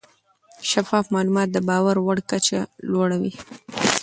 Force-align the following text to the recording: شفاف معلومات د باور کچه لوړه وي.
شفاف 0.71 1.05
معلومات 1.13 1.49
د 1.51 1.57
باور 1.67 1.95
کچه 2.29 2.59
لوړه 2.91 3.17
وي. 3.21 3.33